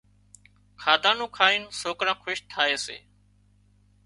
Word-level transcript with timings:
کاڌا 0.81 1.11
نُون 1.17 1.29
کائين 1.37 1.63
سوڪران 1.81 2.17
خوش 2.21 2.37
ٿائي 2.51 2.75
سي 2.85 2.97